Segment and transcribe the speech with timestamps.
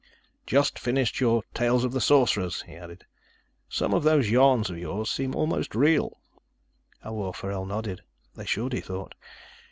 [0.47, 3.05] "Just finished your 'Tales of the Sorcerers,'" he added.
[3.69, 6.17] "Some of those yarns of yours seem almost real."
[7.05, 8.01] Elwar Forell nodded.
[8.35, 9.13] They should, he thought.